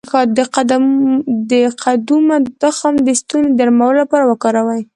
[1.49, 4.81] د قدومه تخم د ستوني د نرمولو لپاره وکاروئ